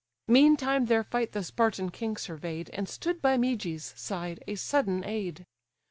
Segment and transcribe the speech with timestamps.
[0.27, 5.45] Meantime their fight the Spartan king survey'd, And stood by Meges' side a sudden aid.